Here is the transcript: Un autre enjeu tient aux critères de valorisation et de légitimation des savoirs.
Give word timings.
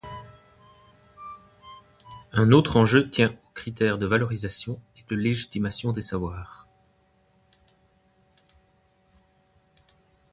Un 2.31 2.51
autre 2.51 2.75
enjeu 2.77 3.07
tient 3.07 3.29
aux 3.29 3.53
critères 3.53 3.99
de 3.99 4.07
valorisation 4.07 4.81
et 4.97 5.03
de 5.07 5.15
légitimation 5.15 5.91
des 5.91 6.01
savoirs. 6.01 6.67